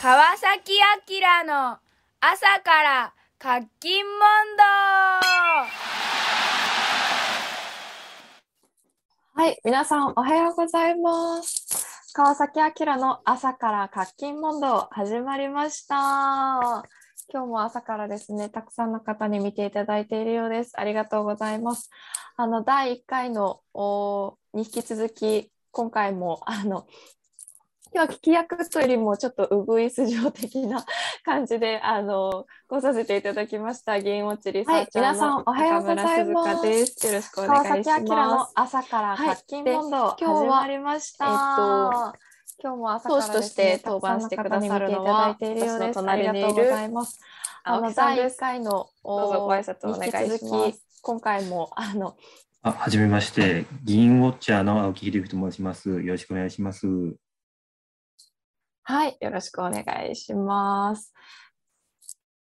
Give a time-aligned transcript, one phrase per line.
[0.00, 0.74] 川崎
[1.10, 1.76] 明の
[2.20, 4.12] 朝から活気問
[4.56, 4.62] 答
[9.34, 12.12] はい、皆さんおはようございます。
[12.14, 15.96] 川崎明の朝から活気問答始まりました。
[17.32, 20.78] 今日も朝からですね、たくさんの方に見ていただいているようです。
[20.78, 21.90] ありがとうございます。
[22.36, 26.86] あの第1回のおに引き続き、今回もあの
[27.92, 30.84] 今日は聞き役というよりもちょっとうぐいす状的な
[31.24, 37.06] 感じで あの来させていただきました銀落ちリサーチャーの中村静香です。
[37.06, 37.84] よろしくお願いします。
[37.84, 41.24] 川崎明の朝から活気問答、今日は始まりました。
[41.24, 42.28] えっと
[42.60, 45.36] 今日も朝から講師として登板してくださるのは。
[45.40, 47.20] 私の隣にいるありがとうございます。
[47.64, 48.36] あ青の第1木さんです。
[48.38, 48.88] 回のど
[49.30, 52.16] うぞご挨拶お願いします今回もあの
[52.62, 53.66] あ、はじめまして。
[53.84, 55.88] 銀ウォッチャーの青木秀之と申します。
[55.88, 56.86] よろしくお願いします。
[58.90, 61.12] はい、よろしくお願いします。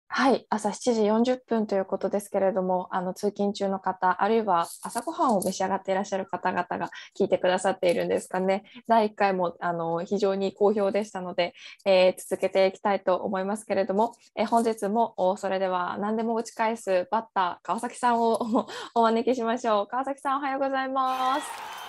[0.09, 8.65] はい、朝7時40分ということですけれども、あの通勤中の方、あるいは朝ごはんを召し上がっていらっしゃる方々が聞いてくださっているんですかね。
[8.85, 11.53] 第1回もあの非常に好評でしたので、
[11.85, 18.67] えー続けていきたいと思いますけれども、えー本日もそれでは何でも打ち返すバッター、川崎さんをお
[18.99, 19.87] お招きしましょう。
[19.87, 21.84] 川崎さん、おはようございます。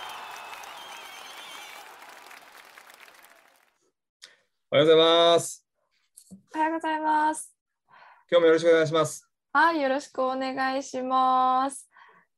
[4.68, 5.64] おはようございます。
[6.52, 7.54] おはようございます。
[8.28, 9.30] 今日もよろしくお願いします。
[9.52, 11.88] はい、よろしくお願いします。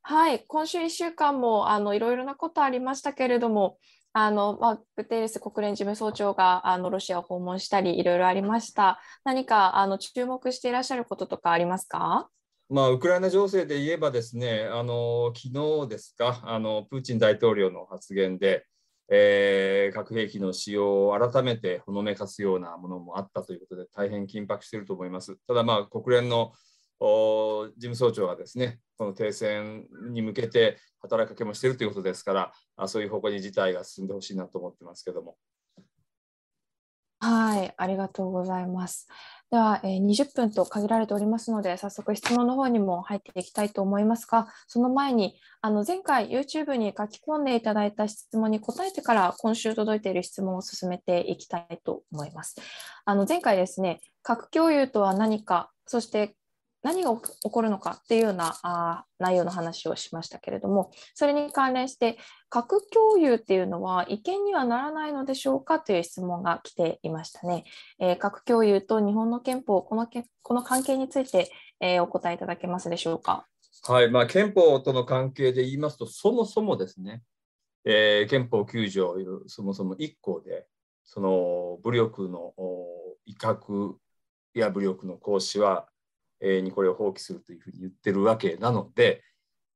[0.03, 3.79] はい、今週1週間もあのいろいろなことありましたけれども、
[4.13, 9.01] あのまあ、グテーレス国連事務総長があのロシアを訪問したり、いろいろありました。
[9.25, 12.29] 何かあの注目していらっしゃることとかありますか？
[12.69, 18.67] まあ、ウクライナ情勢で言えばですね、あの昨日ですか、あのプーチン大統領の発言で、
[19.09, 25.37] えー核兵器の使用を改めてほのめかすようなものもあったということで、大変緊迫していると思います。
[25.47, 26.53] ただ、まあ、国連の
[27.01, 35.37] お事務総長がですね、この停戦に向けて働きかけもしているということですから、あそういう方向に事態が進んでほしいなと思ってますけども。
[37.21, 39.09] はい、ありがとうございます。
[39.51, 52.57] では、えー20分と限られておりますので、早速質問の方にも入っていきたいと思いますが、その前に、あの前回 YouTube に書き込んでいただいた質問に答えてから、今週届いている質問を進めていきたいと思います。
[53.07, 56.37] あの前回ですね、核共有とは何か、そして
[56.83, 62.19] 何が起こるのかっていうようなあ内容の話をしましたけれども、それに関連して、
[62.49, 67.65] 核共有っていうのは違憲にはならないのでしょうかという質問が来ていましたね。
[67.99, 71.51] えー核共有と日本の憲法、このけこの関係について、
[71.81, 73.47] えーお答えいただけますでしょうか？
[73.87, 77.23] はいまあ、憲法との関係で言いますと、そもそもですね、
[77.85, 79.15] えー憲法9条、
[79.47, 80.67] そもそも1項で、
[81.05, 82.55] その武力の
[83.27, 83.95] 威嚇
[84.55, 85.87] や武力の行使は、
[86.41, 89.23] にこれを放棄するというふうに言ってるわけなので、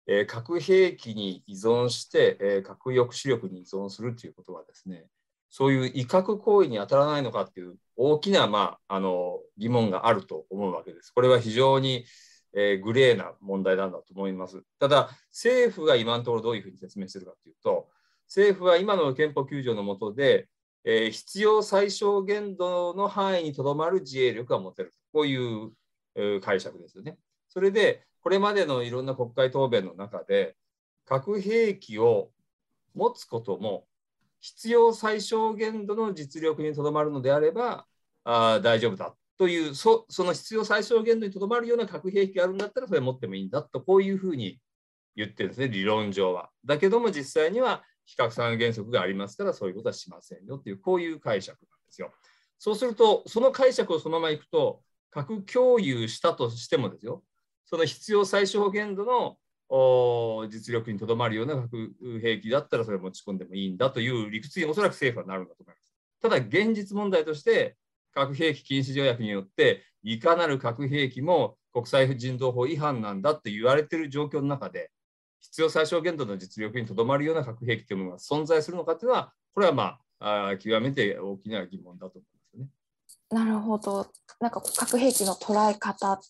[0.06, 5.06] えー核兵器に依存して、えー核抑止力に依存するということはですね、
[5.50, 11.10] そういう威嚇行為に当たらないのかっていう大きな、まあ、あの疑問があると思うわけです。
[11.10, 12.04] これは非常に、
[12.54, 14.62] えーグレーな問題なんだと思います。
[14.78, 17.88] ただ、政府が今のところどういうふうに説明してるかというと、
[18.26, 20.48] 政府は今の憲法9条の下で、
[20.84, 24.92] えー必要最小限度の範囲にとどまる自衛力が持てる。
[25.12, 25.70] こういう、
[26.42, 27.18] 解釈ですよね。
[27.48, 30.56] それで、これまでのいろんな国会答弁の中で、
[31.04, 32.30] 核兵器を
[32.94, 33.86] 持つことも
[34.40, 37.86] 必要最小限度の実力にとどまるのであれば
[38.24, 44.60] あ大丈夫だというそその必要最小限度にとどまるような核兵器があるんだったらそれ持ってもいいんだとこういうふうに
[45.16, 46.50] 言ってるんですね理論上は。
[46.64, 52.12] だけども実際には非核三原則がありますからそういうことはしませんよっていうこういう解釈なんですよ。
[52.58, 54.82] そうするとその解釈をそのままいくと
[55.12, 57.22] 核共有したとしてもですよ
[57.64, 59.36] その必要最小限度の
[60.48, 65.94] 実力にとどまるような核兵器だったらそれ持ち込んでもいいんだという理屈におそらく政府はなるんだと思います。
[66.20, 67.76] ただ現実問題として
[68.12, 74.90] 核兵器禁止条約によっていかなる核兵器も国際人道法違反なんだって言われている状況の中で
[75.40, 82.31] 必要最小限度の実力にとどまるような核兵器というものが存在するのかというのはこれはまあ極めて大きな疑問だと思います。
[83.32, 84.06] なるほど。
[84.40, 86.20] なんか核兵器の捉え方、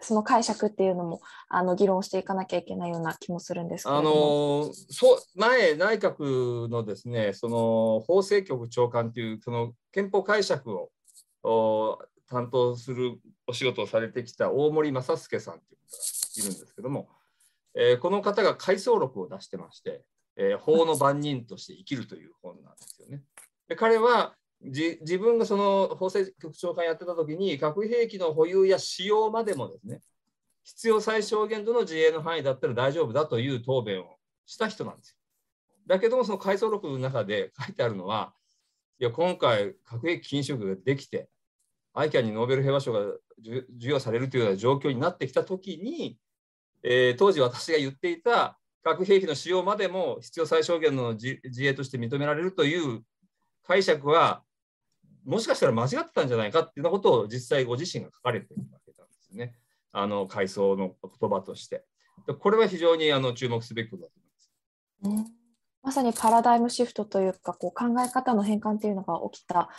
[0.00, 4.02] その解釈っていうのもあの議論していかなきゃいけないような気もするんですあ。
[4.02, 10.70] のそう前、内閣のですねその法制局長官というその憲法解釈
[11.42, 11.98] を
[12.28, 17.08] 担当するお仕事をされてきた大森正介さんという方がいるんですけども、
[17.74, 20.02] えーこの方が回想録を出してまして、
[20.36, 23.22] えー法の番人として生きるという本なんですよね。
[23.68, 30.00] で彼は自分がその法制局長官やってた時に核兵器の保有や使用までもですね
[30.64, 34.16] 必要最小限度の自衛の範囲だったら大丈夫だという答弁を
[34.46, 35.16] した人なんですよ。
[35.86, 38.32] だけどもその回想録の中で書いてあるのは
[38.98, 41.28] いや今回核兵器禁止力ができて
[41.94, 43.00] ICAN にノーベル平和賞が
[43.44, 46.18] 授与されるというような状況になってきた時に、
[46.82, 53.02] えー、当時私が言っていた核兵器の使用までも必要最小限の自衛として認められるという
[53.64, 54.42] 解釈は
[55.26, 59.54] もしかしたら間違ってたんじゃないかっていうようなことを実際ご自身が書かれてるわけなんですね。
[59.92, 61.84] あの回想の言葉として。
[62.40, 64.14] これは非常にあの注目すべきことだと
[65.02, 65.30] 思います。
[65.30, 65.36] うん
[65.82, 69.70] まさにパラダイムシフトというかこう考え方の変換というのが起きた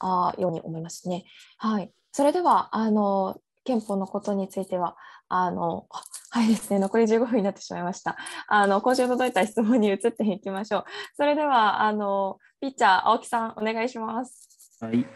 [0.00, 1.26] あように思いますね。
[1.58, 4.96] はい、それではあの憲法のことについては
[5.36, 5.86] あの
[6.30, 8.16] はいですね残り15分になってしまいました。
[8.46, 10.84] あの今週届いた質問に移っていきましょう。
[11.16, 14.78] それではあのピッチャー青木さんお願いします。
[14.80, 15.06] はい。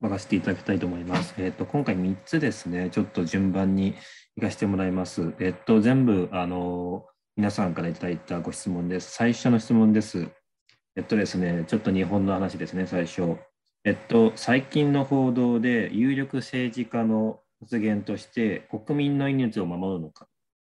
[0.00, 1.34] 任せていただきたいと思います。
[1.38, 3.94] えっ、ー、と今回3つですね、ちょっと順番に
[4.36, 5.34] 行かせてもらいます。
[5.40, 9.10] えっ、ー、と全部あの皆さんからいただいたご質問です。
[9.12, 10.28] 最初の質問です。
[10.96, 13.36] えっとですね、ちょっと日本の話ですね、最初。
[13.84, 20.28] えっと、最近の報道で有力政治家の発言として国民の命を守るのか、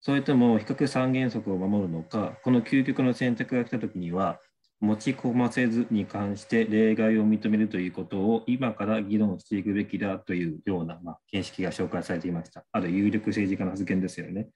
[0.00, 4.40] それとも比較三原則を守るのか、この究極の選択が来たときには、
[4.80, 12.64] 持ち込ませずに関して例外を認めるということを今から議論していくべきだというような、まあ、形式が紹介されていました。
[12.70, 14.48] ある有力政治家の発言ですよね。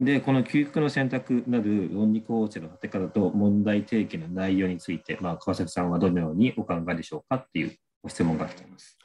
[0.00, 8.96] で、この究極の選択なる論理構成の立て方と問題提起の内容について、まあ、川崎さんはどのようにお考えでしょうかっていうご質問が来ています。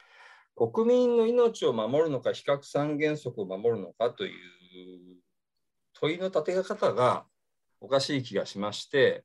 [0.60, 5.16] 国民の命を守るのか、比較三原則を守るのかという
[5.94, 7.24] 問いの立て方が
[7.80, 9.24] おかしい気がしまして、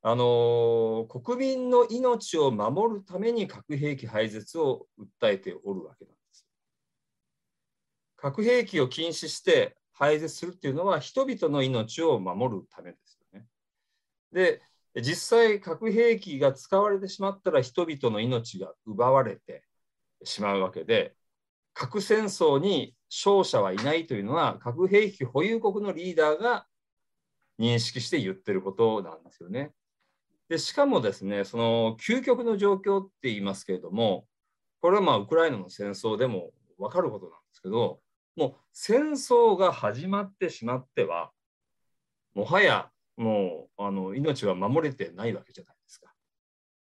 [0.00, 6.46] あの国民の命を守るために核兵器廃絶を訴えておるわけなんです。
[8.16, 13.46] 核兵器を禁止して廃絶するっていうのは人々の命を守るためですよね。
[14.30, 14.62] で
[15.02, 19.64] 実際核兵器が使われてしまったら人々の命が奪われて
[20.24, 21.14] しまうわけで
[21.74, 26.66] 核戦争に勝者はいないというのは核兵器保有国のリーダーが
[27.58, 29.72] 認識して言ってることなんですよね。
[30.48, 34.26] でしかもですねその究極の状況って言いますけれども
[34.80, 38.00] これはまあウクライナの戦争でも分かることなんですけど
[38.38, 41.32] もう戦争が始まってしまっては、
[42.34, 46.14] もはやもうあの命は守れてないわけじゃないですか。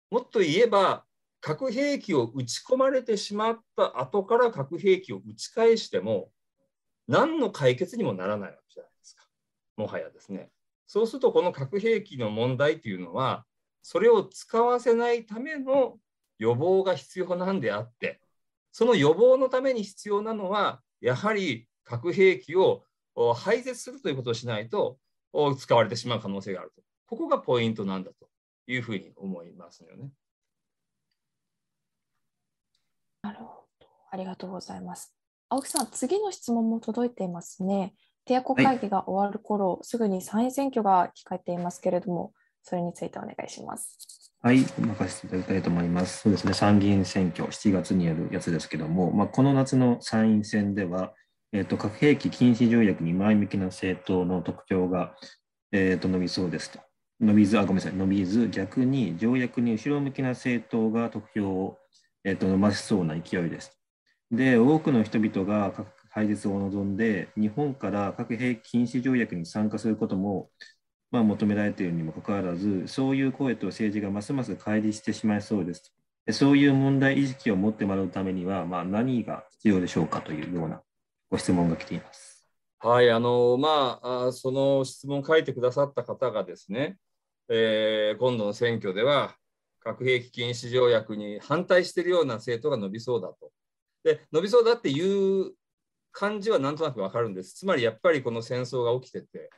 [0.10, 1.06] もっと言えば、
[1.46, 6.32] 核兵器を撃ち込まれてしまった後から核兵器を撃ち返しても、
[7.08, 9.28] 何の解決にもならないわけじゃないですか。
[9.78, 10.50] もはやですね。
[10.88, 13.46] そうすると、この核兵器の問題というのは、
[13.84, 16.00] それを使わせないための
[16.40, 18.22] 予防が必要なんであって、
[18.72, 22.82] その予防のために必要なのは、やはり核兵器を
[23.36, 24.98] 廃絶するということをしないと
[25.60, 26.82] 使われてしまう可能性があると。
[27.06, 28.28] ここがポイントなんだと
[28.66, 30.10] いうふうに思いますよね。
[33.26, 33.46] なるほ
[33.80, 33.88] ど。
[34.12, 35.16] ありがとうございます。
[35.50, 37.96] 青木さん、次の質問も届いていますね。
[38.28, 44.32] 締約会議が終わる頃、はい、すぐに参院選挙が控えていますけれども、それについてお願いします。
[44.42, 46.22] はい、任せていただきたいと思います。
[46.22, 51.14] そうですね、参議院選挙、7月にやるやつですけども、まあ、この夏の参院選では、
[51.52, 55.16] えーと、核兵器禁止条約に前向きな政党の得票が、
[55.72, 56.80] えーと、伸びそうですと。
[57.20, 61.78] 伸びず、あ、ごめんなさい、伸びず、逆に条約に後ろ向きな政党が得票を、
[62.26, 63.80] えーと、伸ばしそうな勢いです。
[64.32, 70.50] で、多くの人々が核廃絶を望んで、日本から核兵器禁止条約に参加することも、
[71.12, 75.94] まあ、求められているにもかかわらず、そういう声と政治がますます乖離してしまいそうです。
[76.32, 80.82] そういう問題意識を持ってもらうためには、まあ、何が必要でしょうかというような
[81.30, 82.50] ご質問が来ています。
[82.80, 86.98] はい、あのまあ、その質問を書いてくださった方がですね、
[87.50, 89.36] えー、今度の選挙では
[89.86, 93.52] 核兵器禁止条約に反対しているような政党が伸びそうだと。
[94.04, 95.54] で、伸びそうだっていう
[96.12, 97.54] 感じはなんとなくわかるんです。
[97.54, 99.52] つまりやっぱりこの戦争が起きてて、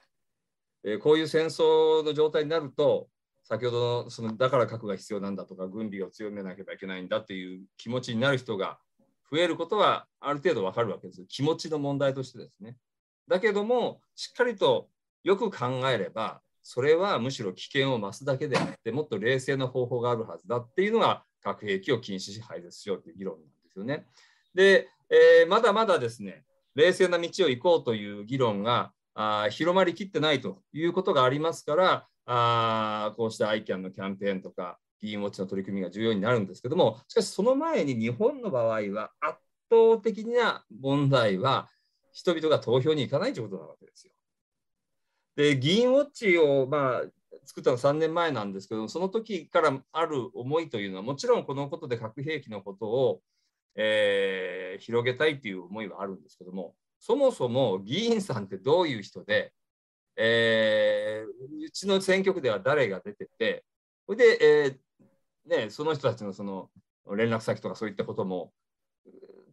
[0.83, 3.09] えこういう戦争の状態になると
[3.43, 8.77] 先ほどのそのだから核が必要なんだとか軍備を強めなければいけないんだっていう気持ちになる人が
[9.31, 12.75] 増えることはある程度わかるわけです気持ちの問題としてですね。
[13.27, 14.89] だけどもしっかりと
[15.23, 24.05] よく考えればそれはむしろ危険を増すだけであってもっと冷静な方法があるはずだっていうのが核兵器を禁止し廃絶しようという議論なんですよね。
[24.53, 26.43] で、えー、まだまだですね
[26.75, 39.39] 冷静な道を行こうという議論があ広まりきってないということがありますから、あこうした ICAN のキャンペーンとか、議員ウォッチの取り組みが重要になるんですけども、しかしその前に日本の場合は圧
[39.71, 41.69] 倒的な問題は
[42.11, 44.13] 人々が投票に行かないということなわけですよ。
[45.37, 47.01] で、議員ウォッチをまあ
[47.45, 53.21] 作ったの3年前なんですけど、その時からある思いというのは、もちろんこのことで核兵器のことを、
[53.75, 59.53] えー、広げたいという思いはあるんですけども、そもそも議員さんってどういう人で、
[60.15, 63.63] えー、うちの選挙区では誰が出てて、
[64.07, 66.71] それで、えーね、その人たちのその
[67.15, 68.51] 連絡先とかそういったことも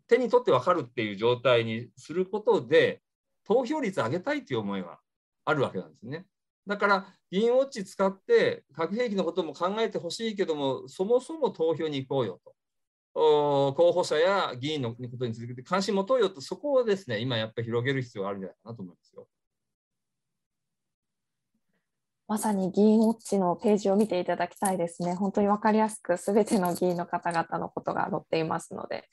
[0.08, 3.02] 手に取って分かるっていう状態にすることで、
[3.46, 4.98] 投票率上げたいという思いは
[5.44, 6.26] あるわけなんですね。
[6.66, 12.54] だから議員ウォッチ使って核兵器のことも考えてほしいけどもそもそも投票に行こうよと
[13.14, 19.28] 候補者や議員のことについて関心持とうよとそこをですね今やっぱり広げる必要があるんじゃないかなと思いますよ。
[22.26, 25.14] まさに議員ウォッチのページを見ていただきたいですね。
[25.14, 29.08] 本当に分かりやすくすべての議員の方々のことが載っていますので。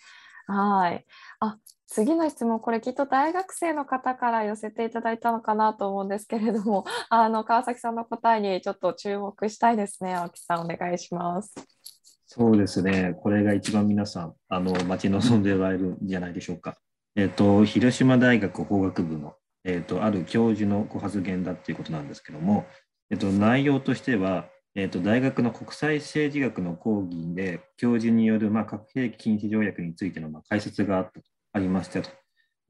[0.47, 1.05] はい。
[1.39, 1.57] あ、
[1.87, 10.15] 次の質問、これきっと大学生の方から寄せていただいたのかなと思うんですけれども、 あの川崎さんの答えにちょっと注目したいですね。
[10.15, 11.53] 青木さん、お願いします。
[12.25, 13.13] そうですね。
[13.21, 16.77] これが一番皆さん、あの、待ち望んでおられるんじゃないでしょうか。
[17.17, 22.65] えっ、と、広島大学法学部の、えっ、と、ある教授のご発言だっていうことなんですけども、
[23.09, 32.09] えっ、と、内容としては、えーと、大学の国際政治学の講義で教授による、まあ、核兵器禁止条約についての、まあ、解説があったとありましたと。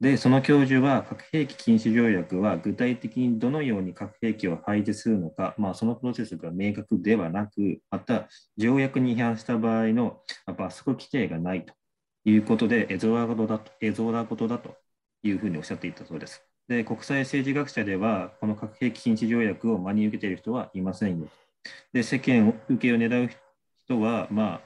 [0.00, 10.22] で、その教授は核兵器禁止条約は具体的にどのように核兵器を廃絶するのか、まあ、そのプロセスが明確ではなく、また条約に違反した場合の
[10.58, 11.72] 罰則規定がないと
[12.24, 14.74] いうことで、絵空事だと絵空事だと
[15.22, 16.42] いうふうにおっしゃっていたそうです。
[16.66, 21.28] で、国際政治学者では、この核兵器禁止条約を真に受けている人はいませんよ
[21.92, 23.30] で、世間受けを狙う
[23.84, 24.60] 人は、まあ、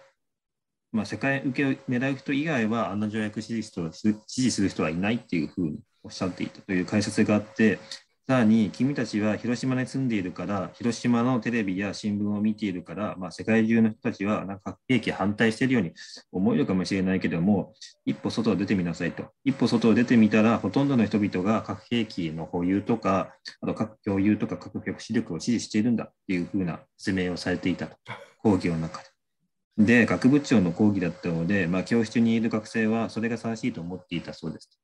[0.92, 7.78] まあ、世界受けを狙う人以外は、あんな条約支持支持する人はいないっていうふうにおっしゃっていたという解説があって、
[8.28, 15.92] さらに、君たちは広島に住んでいるから、広島のテレビや新聞を見ているから、まあ、世界中の人たちはなんか核兵器反対しているように
[16.32, 17.72] 思えるかもしれないけども、
[18.04, 19.26] 一歩外を出てみなさいと。
[19.44, 27.96] 一歩外を出てみたら、ほとんどの人々が核兵器の保有とか、あと核共有とか核抑止力を支持しているんだっていうふうな説明をされていたと、
[28.42, 29.02] 講義の中
[29.78, 29.84] で。
[29.84, 34.80] で、学部長の講義だったので、まあ、教室にいる学生はそれが正しいと思っていたそうです。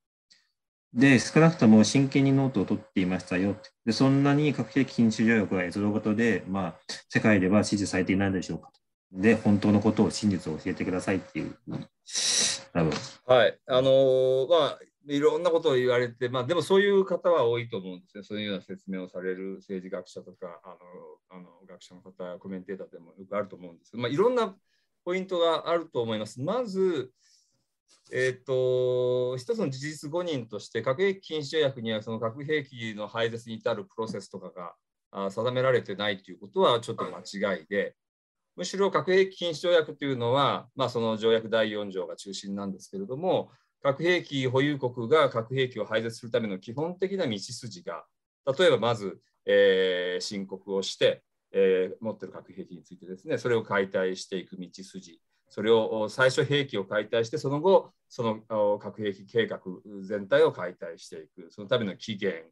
[0.93, 3.55] で、少なくとも真剣にノートを取っていましたよ。
[3.85, 6.75] で、そんなに核兵器禁止条約は閲覧型で、まあ、
[7.09, 8.71] 世界では支持されていないでしょうか。
[9.11, 11.55] で、本当のことを、真実を教えてくださいっていう、
[12.73, 12.91] 多分。
[13.25, 13.59] はい。
[13.67, 18.23] あのー、まあ、いろんなことを言われて、まあ、でもそういう方は多いと思うんですね。
[18.23, 20.75] そういうような説明をされる政治学者とか、あの、
[21.29, 24.55] あの学者の方、コメンテーターでもよくあると思うんですけど、まあ、いろんな
[25.03, 26.39] ポイントがあると思います。
[26.39, 27.11] まず、
[28.11, 34.75] えーと、一つの事実誤認として核兵器禁止条約にはその核兵器の廃絶に至るプロセスとか
[35.11, 37.95] が定められてないということはちょっと間違いで。
[38.55, 43.49] むしろ核兵器禁止条約というのは、まあ、その条約第4条が中心なんですけれども
[43.81, 48.05] 核兵器保有国が核兵器を廃絶するための基本的な道筋が
[48.57, 55.19] 例えばまず、えー、申告をして、えー、持っている核兵器についてですねそれを解体していく道筋。
[55.53, 59.61] それを最初兵器を解体して、その後、その核兵器計画
[60.01, 62.45] 全体を解体していく、そのための期限、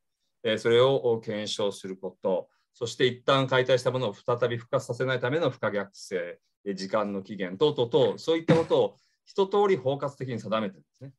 [0.60, 6.40] それを検証すること、そして一旦解体したものを再び復活させないための不可逆性、
[6.76, 11.12] 時間の期限等々と、そういったことを一通り包括的に定めてるんですね。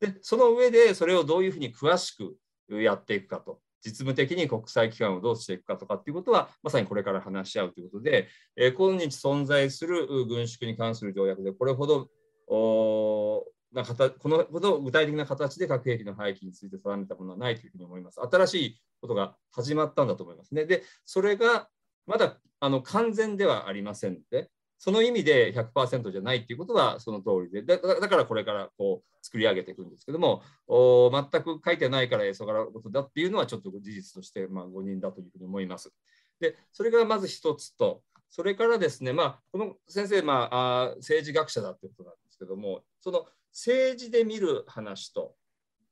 [0.00, 2.38] で、その上でそれをどういうふうに詳しく
[2.74, 3.60] やっていくかと。
[3.84, 12.08] 実務的に国際機関をどうしていくかとかっていうことは、まさにこれから話し合うということで、えー、今日存在する軍縮に関する条約で、これほど
[12.48, 18.20] おなこのほど具体的な形で核兵器の廃棄について定めたものはないというふうに思います。
[18.20, 20.64] 新しいことが始まったんだと思いますね。
[20.64, 21.68] で、それが
[22.06, 35.92] まだあの完全ではありませんので、その意味で100%じゃないっていうことはその通りで、だからこれからこう作り上げていくんですけども、お全く書いてないからえそがらことだっていうのはちょっと事実としてまあ誤認だというふうに思います。
[36.40, 45.34] で、それがまず一つと、それからですね、まあ、この先生、まあ、あ政治学者だということなんですけども、その政治で見る話と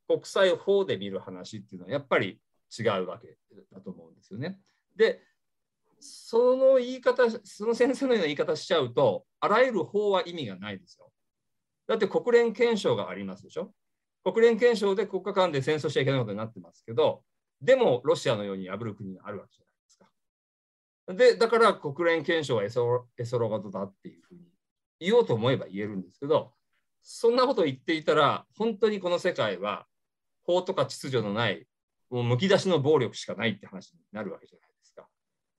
[0.07, 2.41] 国際法で見る話っていうのはやっぱり
[2.79, 3.37] 違うわけ
[3.73, 4.61] だと思うんですよね。
[4.95, 5.21] で、
[6.01, 11.11] その言い方、その先生のような言い方しちゃうと、あらゆる法は意味がないですよ。
[11.89, 13.73] だって国連憲章がありますでしょ。
[14.25, 17.23] 国連憲章で国家間で戦争しちゃいけないことになってますけど、
[17.61, 21.15] でもロシアのように破る国があるわけじゃないですか。
[21.15, 24.41] で、だから国連憲章はエソエソロガトだっていうふうに
[24.99, 26.53] 言おうと思えば言えるんですけど、
[27.03, 29.87] そんなこと言っていたら、本当にこの世界は
[30.43, 31.67] 法とか秩序のない、
[32.11, 34.66] もうむき出しの暴力しかないって話になるわけじゃない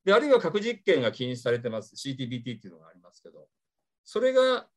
[0.07, 0.13] で。
[0.13, 3.47] あるいは核実験が禁止されてます、CTBT っていうのがありますけど、
[4.05, 4.67] それが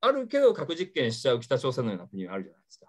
[0.00, 2.86] あるけど核実験しちゃう北朝鮮のような国があるじゃないですか。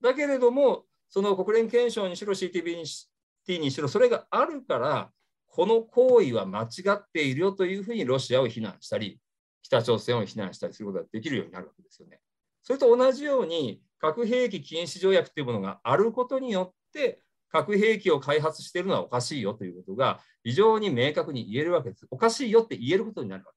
[0.00, 5.12] だけれども、その国連憲章にしろ CTBT にしろ、それがあるから、
[5.46, 9.20] この行為は間違っているよというふうにロシアを非難したり、
[9.62, 12.20] 北朝鮮を非難したりすることができるようになるわけですよね。
[12.64, 17.22] それと同じように、核兵器禁止条約というものがあることによって、
[17.54, 22.04] 核兵器を開発しているのはおかしいよということが非常に明確に言えるわけです。
[22.10, 23.52] おかしいよって言えることになるわ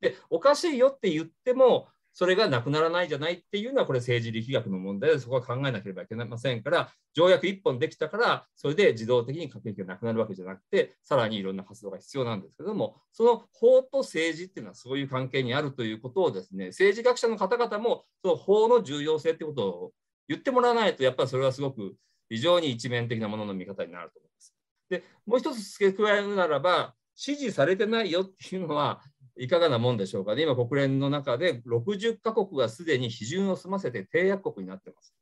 [0.00, 0.18] けです。
[0.18, 19.92] で、おかしいよって言っても、それがなくならないじゃないっていうのは、これ政治力学の問題で、そこは考えなければいけませんから、条約1本できたから、それで自動的に核兵器がなくなるわけじゃなくて、さらにいろんな活動が必要なんですけども、その法と政治っていうのはそういう関係にあるということをですね、政治学者の方々も、その法の重要性ってことを
[20.28, 21.94] 言ってもらわないと、やっぱりそれはすごく
[22.28, 24.54] 非常に一面的なものの見方になると思います。
[24.90, 29.02] で、もう一つ付け加えるならば、支持されてないよっていうのは、
[29.36, 30.42] いかがなもんでしょうかね。
[30.42, 35.14] 今、国連の中で60カ国がすでに批准を済ませて締約国になってます。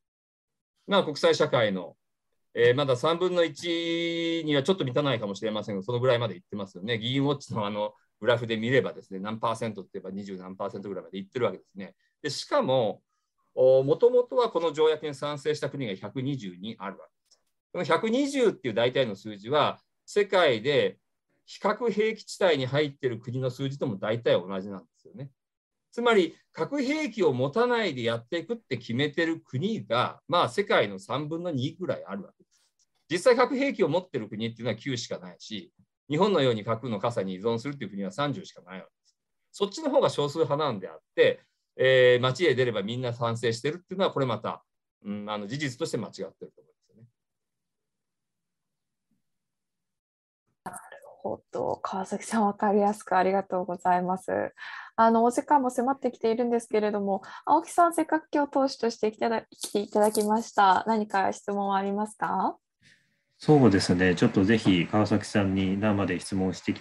[0.87, 1.96] まあ、国際社会の、
[2.54, 6.98] えー、まだ3分の1にはちょっと満たないかもしれませんが、そのぐらいまでいってますよね。
[6.98, 11.94] 議員ウォッチのあのグラフで見ればですね、何パーセントって言えば20何パーセントぐらいまでいってるわけですね。
[12.22, 13.02] でしかも、
[13.57, 17.40] もともとはこの条約に賛成した国が122あるわけです。
[17.73, 20.99] この120っていう大体の数字は、世界で
[21.47, 25.31] 非核兵器地帯に入っている国の数字とも大体同じなんですよね。
[25.90, 32.62] つまり核兵器を持たないでやっていくって決めてる国が、まあ、世界の3分の2ぐらいあるわけです。
[33.11, 35.73] 実際核兵器を持ってる国っていうのは9しかないし、
[36.11, 39.16] 日本のように核の傘に依存するっていう国は30しかないわけです。
[39.53, 41.40] そっちの方が少数派なんであって、
[41.76, 44.64] えー、街へ出ればみんな賛成してるっていうのは、これまた、
[45.04, 46.76] うん、あの事実として間違ってると思います。
[51.26, 54.52] ほど川崎さん分かりやすくありがとうございます。
[54.94, 62.56] あのお時間も迫ってきているんですけれども青木さんせっかく今日投資として来ていただきました何か質問はありますか？
[63.38, 66.74] そうですねちょっとぜひ川崎さんに生で質問して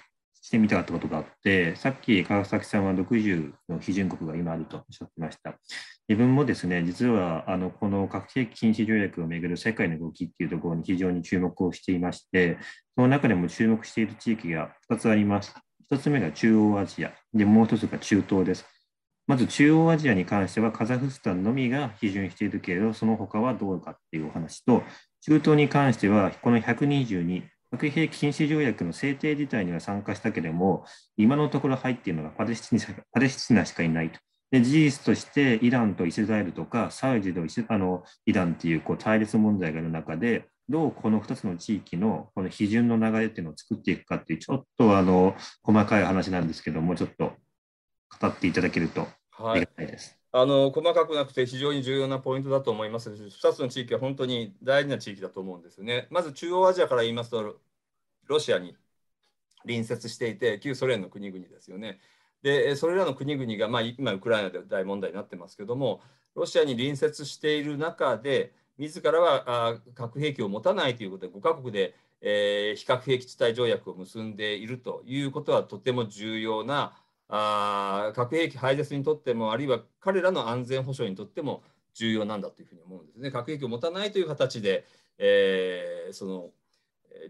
[0.55, 5.55] してみたかったことがあって、さっき川崎さんは60の批准国が今あるとおっしゃってました。
[6.07, 12.57] 自分もですね、実はあのこの核兵器禁止条約をめぐる世界の動きっていうところに非常に注目をしていまして、
[12.95, 15.53] その中でも注目している地域が2つあります。
[15.91, 18.65] 1つ目が中央アジア、でもう1つが中東です。
[19.27, 24.83] まず中央アジアに関してはカザフスタンのみが批准しているけれど、その他はどうかっていうお話と、
[25.21, 27.43] 中東に関してはこの122、
[27.77, 30.85] 核兵器禁止条約の制定自体には参加したけれども、
[31.17, 34.19] 今のところ入っているのがパレスチナパレスチナしかいないと。
[34.51, 47.33] で事実としてイランとイスラエルとかサウジとあのイランっていうこう対立問題がある中で、どうこの2つの地域のこの批准の流れっていうのを作っていくかっていう、ちょっとあの細かい話なんですけども、ちょっと
[48.21, 49.07] 語っていただけると
[49.39, 50.09] ありがたいです。
[50.09, 56.07] はい、あの細かくなくて非常に重要なポイントだと思います2つの地域は本当に大事な地域だと思うんですよね。
[56.09, 57.55] まず中央アジアから言いますと、
[58.27, 58.75] ロシアに
[59.61, 62.01] 隣接していて、旧ソ連の国々ですよね。
[62.43, 66.01] で、それらの国々が、まあ、今、ウクライナで大問題になってますけども、
[66.35, 83.31] ロシアに隣接している中で、自らは核兵器を持たないということで、5カ国で、えー、非核兵器地帯条約を結んでいるということはとても重要なあ核兵器廃絶にとっても、あるいは彼らの安全保障にとっても重要なんだというふうに思うんですね。
[83.31, 84.85] 核兵器を持たないという形で、
[85.17, 86.49] えー、その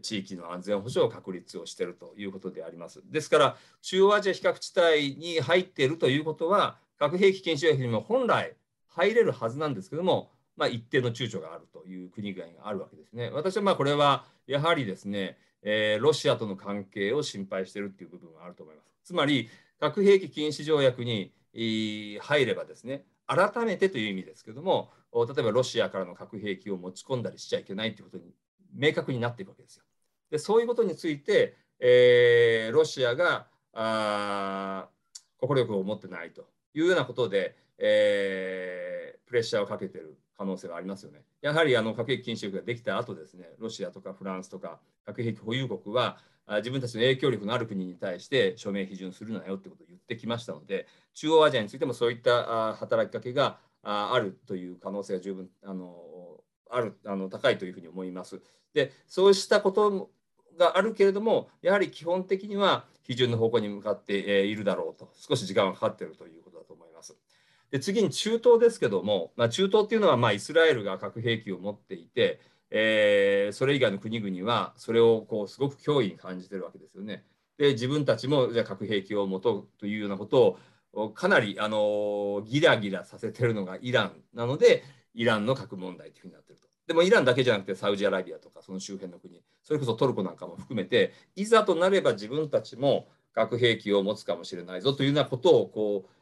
[0.01, 3.01] 地域の安全保障を確立をしているということであります。
[3.05, 8.55] ですから、中央アジア非核地帯に入っているということは、核兵器禁止条約にも本来
[8.87, 13.29] 入れるはずなんですけども、まあ、一定の躊躇があるという国々があるわけですね。
[13.29, 18.85] 私はまあこれはやはりですね、えー、ロシアとの関係を心配しているという部分があると思います。
[19.03, 28.33] つまり、核兵器禁止条約に入ればですね、改めてという意味ですけども、例えばロシアからの核兵器を持ち込んだりしちゃいけないということに
[28.73, 29.83] 明確になっていくわけですよ。
[30.29, 34.87] でそういうことについて、えー、ロシアがあ
[35.37, 41.23] 心力を持ってないというようなことで、えー、プレッシャーをかけている可能性がありますよね。
[41.41, 55.95] やはりあの核兵器禁止力ができた後ですね、ロシアとかフランスとか核兵器保有国は自分たちの影響力のある国に対して署名批准するなよってことを言ってきましたので、中央アジアについてもそういった働きかけがあるという可能性が十分あの
[56.69, 58.41] あるあの高いというふうに思います。
[58.73, 60.09] でそうしたこと
[60.57, 67.15] があるけれどもやはり基本的には批准の方向に向かっているだろうと少し時間がかかっているということだと思います。
[67.71, 72.39] で次に中東ですけども、まあ、中東っていうのはまあイスラエルが核兵器を持っていて、
[72.71, 77.23] えー、それ以外の国々はそれをこうすごく脅威に感じてるわけですよね。
[77.57, 80.57] で自分たちもじゃ核兵器を持とうというようなこと
[80.93, 86.67] をかなりあのギラギラさせてるのがイランなのでイランの核問題というふうになってると。
[86.87, 96.15] でもイランだけじゃなくてサウジアラビアとかその周辺の国それこそトルコなんかも含めていざとなれば自分たちも核兵器を持つかもしれないぞというようなことをこう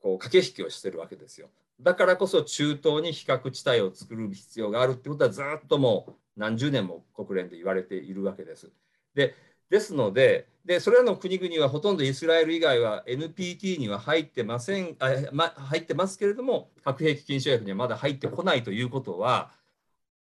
[0.00, 1.48] こう駆け引きをしてるわけですよ。
[1.82, 8.70] だからこそ中東に非核地帯を作る必要があるってことはずっともう何十年も国連で言われているわけです。
[9.14, 9.34] で
[9.68, 19.50] ですのででそれらの国々はほとんどイスラエル以外は NPT には入ってませんあ、ま、入ってますけれども核兵器禁止条約にはまだ入ってこないということは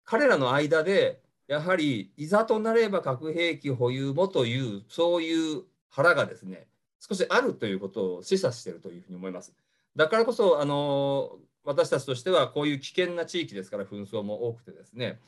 [0.05, 6.69] 彼らの間でやはりいざとなれば核兵器保有もというそういう腹がですね
[7.01, 9.53] 少しあるということを示唆しているというふうに思います。
[9.97, 15.21] だからこそあの私たちとしてはこういう危険な地域ですから紛争も多くてですね、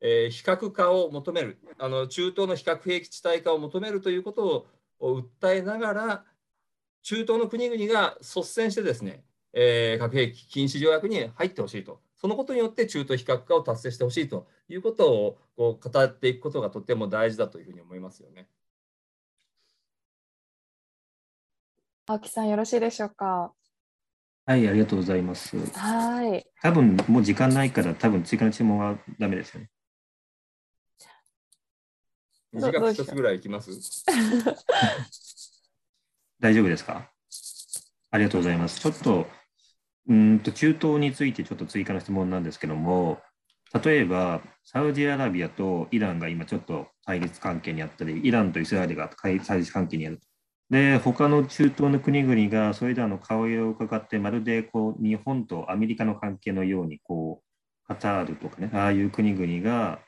[0.00, 4.66] えー、非核化を求めるあの中東の非核兵器地帯化を求めるということ
[5.00, 6.24] を訴えながら
[7.02, 18.46] 中東の国々が率先してですね、えー、核兵器禁止条約に入ってほしいとそのことによって中東非核化を達成してほしいということをこう語っていくことがとても大事だというふうに思いますよね。
[22.06, 23.52] 青木さんよろしいでしょうか？
[24.46, 25.56] はい、ありがとうございます。
[25.76, 26.44] はい。
[26.62, 29.70] 多分もう時間ないから、多分追加の質問はダメですよね。
[32.52, 33.70] 短く一つぐらいいきます？
[36.40, 37.10] 大丈夫ですか？
[38.10, 38.80] ありがとうございます。
[38.80, 39.28] ちょっと
[40.08, 43.20] うんと中東についてちょっと追加の質問なんですけども、
[43.84, 50.20] 例えばサウジアラビアとイランが今ちょっと対立関係にあったり、イランとイスラエルが対立関係にある。
[50.70, 59.98] で、他の中東の国々がそれであの顔色を伺って、まるでこう日本とアメリカの関係のようにこう、カタールとかね、ああいう国々が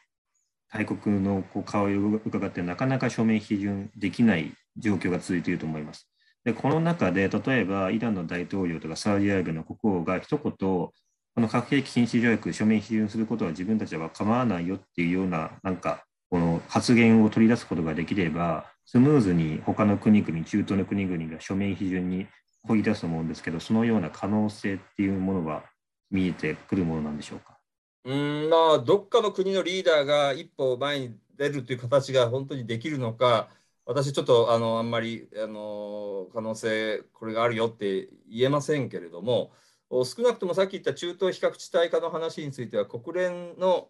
[0.73, 6.09] 大国のこう顔色を伺って、なかなか署名批准できない状況が続いていると思います。
[6.45, 10.93] で、この中で、例えばイランの大統領とかサウジアラビアの国王が一言、こ
[11.37, 22.27] の核兵器禁止条約署名批准することは自分たちは構わないよっていうような、なんか、この発言を取り出すことができれば、スムーズに他の国々、中東の国々が署名批准に
[22.67, 25.65] こぎ出すと思うんですけど、そのような可能性っていうものは
[26.11, 27.59] 見えてくるものなんでしょうか？
[28.05, 33.49] うんまあ、どっかの国のリーダーが一歩前に出るという形が本当にできるのか、
[33.87, 39.53] 私ちょっとあのあんまりあの可能性これがあるよって言えませんけれども
[39.91, 43.89] 少なくともさっき言った中東比較地帯化の話については国連の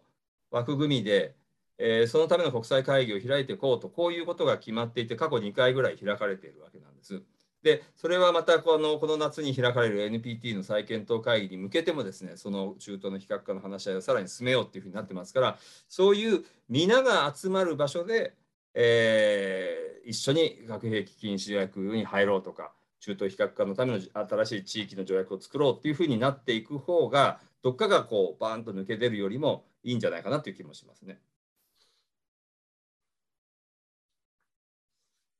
[0.51, 1.35] 枠組みで、
[1.77, 7.21] えー、そのための国際会議を開いていこうとこういうことが決まっていて過去2回ぐらい開かれているわけなんです。
[7.63, 15.57] でそれはまたこのこの夏に開かれる NPT の再検討会議に向けてもですねその中東の非核化の話し合いをさらに進めようっていうふうになってますから
[15.87, 18.33] そういう皆が集まる場所で
[18.75, 31.19] えー、一緒に核兵器禁止条約に入ろうとか中東非核化のための新しい地域の条約を作ろうっていうふうになっていく方がどっかがこうバーンと抜け出るよりもいいんじゃないかなという気もしますね。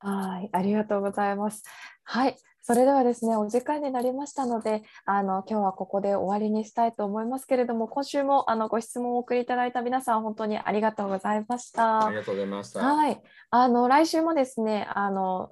[0.04, 1.64] はい、ありがとうございます。
[2.04, 12.06] はい、それではですね、お時間になりましたので、あの今日はここで終わりにしたいと思いますけれども、今週もあのご質問をお送りいただいた皆さん、本当にありがとうございました。
[12.06, 12.80] ありがとうございました。
[12.82, 15.52] はい、あの来週もですね、あの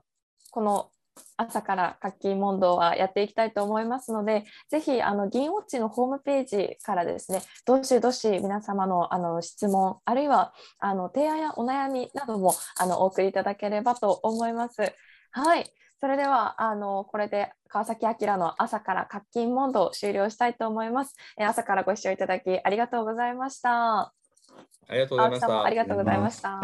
[0.52, 0.90] この
[1.38, 14.82] 朝から活気問答はやっていきたいと思いますので、ぜひあの銀ウォッチのホームページからですね、どしどし皆様のあの質問、あるいはあの提案やお悩みなどもあのお送りいただければと思います。
[15.32, 15.66] はい、
[16.00, 21.16] それではあのこれで川崎明の朝から活金モードを終了したいと思います。
[21.38, 24.00] え朝からご視聴いただきありがとうございました。
[24.02, 24.14] あ
[24.90, 25.64] りがとうございました。
[25.64, 26.62] ありがとうございました。